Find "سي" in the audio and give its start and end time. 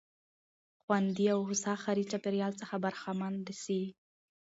3.63-3.81